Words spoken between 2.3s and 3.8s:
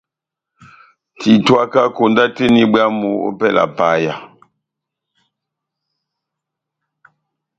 tɛ́h eni bwámu opɛlɛ ya